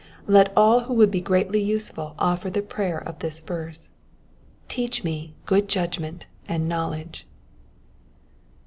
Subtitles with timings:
[0.25, 3.89] Let all who would be greatly useful offer the prayer of this verse:
[4.29, 7.27] '* Teach me good judgment and knowledge."